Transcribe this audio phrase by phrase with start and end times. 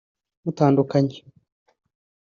[0.43, 1.17] mutandukanye